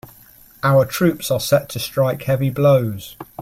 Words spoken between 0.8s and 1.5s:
troops are